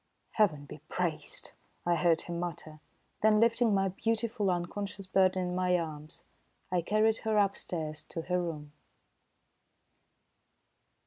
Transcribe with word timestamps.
"Heaven 0.31 0.65
be 0.65 0.79
praised!" 0.89 1.51
I 1.85 1.95
heard 1.95 2.21
him 2.21 2.39
mutter. 2.39 2.79
Then 3.21 3.39
lifting 3.39 3.71
my 3.71 3.89
beautiful, 3.89 4.49
unconscious 4.49 5.05
burden 5.05 5.49
in 5.49 5.53
my 5.55 5.77
arms, 5.77 6.23
I 6.71 6.81
carried 6.81 7.17
her 7.19 7.37
upstairs 7.37 8.01
to 8.05 8.23
her 8.23 8.41
room. 8.41 8.71